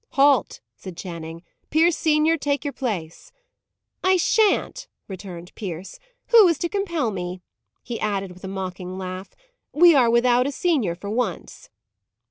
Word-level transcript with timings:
"Halt!" 0.13 0.61
said 0.75 0.97
Channing. 0.97 1.43
"Pierce 1.69 1.95
senior, 1.95 2.35
take 2.35 2.63
your 2.65 2.73
place." 2.73 3.31
"I 4.03 4.17
shan't," 4.17 4.87
returned 5.07 5.53
Pierce. 5.53 5.99
"Who 6.29 6.47
is 6.47 6.57
to 6.57 6.69
compel 6.69 7.11
me?" 7.11 7.43
he 7.83 7.99
added 7.99 8.31
with 8.31 8.43
a 8.43 8.47
mocking 8.47 8.97
laugh. 8.97 9.35
"We 9.73 9.93
are 9.93 10.09
without 10.09 10.47
a 10.47 10.51
senior 10.51 10.95
for 10.95 11.11
once." 11.11 11.69